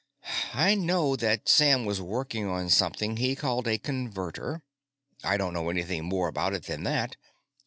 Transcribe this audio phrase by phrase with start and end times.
[0.55, 4.63] "I know that Sam was working on something he called a Converter.
[5.23, 7.17] I don't know anything more about it than that.